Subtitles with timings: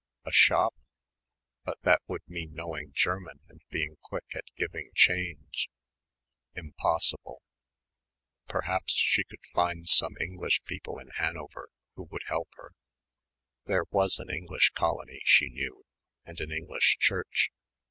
[0.25, 0.73] A shop?
[1.63, 5.69] But that would mean knowing German and being quick at giving change.
[6.55, 7.43] Impossible.
[8.47, 12.71] Perhaps she could find some English people in Hanover who would help her.
[13.65, 15.85] There was an English colony she knew,
[16.25, 17.51] and an English church.